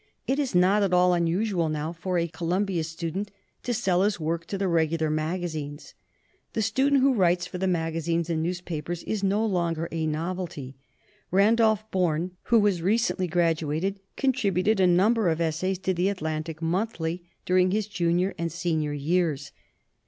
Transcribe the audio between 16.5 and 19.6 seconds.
Monthly dur ing his junior and senior years.